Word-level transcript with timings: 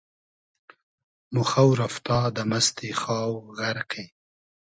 مۉ 1.33 1.43
خۆ 1.49 1.65
رئفتا 1.79 2.19
دۂ 2.35 2.43
مئستی 2.51 2.89
خاو 3.01 3.33
غئرقی 3.57 4.05